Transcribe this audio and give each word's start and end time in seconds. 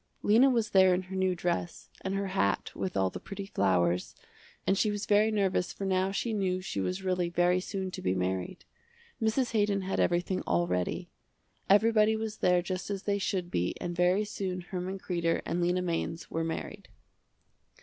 Lena 0.23 0.49
was 0.49 0.71
there 0.71 0.95
in 0.95 1.03
her 1.03 1.15
new 1.15 1.35
dress, 1.35 1.91
and 2.03 2.15
her 2.15 2.29
hat 2.29 2.71
with 2.73 2.97
all 2.97 3.11
the 3.11 3.19
pretty 3.19 3.45
flowers, 3.45 4.15
and 4.65 4.75
she 4.75 4.89
was 4.89 5.05
very 5.05 5.29
nervous 5.29 5.71
for 5.71 5.85
now 5.85 6.09
she 6.11 6.33
knew 6.33 6.59
she 6.59 6.81
was 6.81 7.03
really 7.03 7.29
very 7.29 7.59
soon 7.59 7.91
to 7.91 8.01
be 8.01 8.15
married. 8.15 8.65
Mrs. 9.21 9.51
Haydon 9.51 9.81
had 9.81 9.99
everything 9.99 10.41
all 10.47 10.65
ready. 10.65 11.11
Everybody 11.69 12.15
was 12.15 12.37
there 12.37 12.63
just 12.63 12.89
as 12.89 13.03
they 13.03 13.19
should 13.19 13.51
be 13.51 13.75
and 13.79 13.95
very 13.95 14.25
soon 14.25 14.61
Herman 14.61 14.97
Kreder 14.97 15.43
and 15.45 15.61
Lena 15.61 15.83
Mainz 15.83 16.31
were 16.31 16.43
married. 16.43 16.89